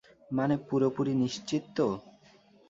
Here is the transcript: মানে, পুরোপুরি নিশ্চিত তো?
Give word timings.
মানে, 0.31 0.55
পুরোপুরি 0.67 1.13
নিশ্চিত 1.15 1.63
তো? 1.75 1.87